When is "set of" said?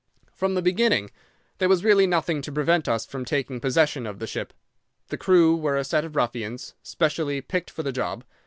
5.83-6.15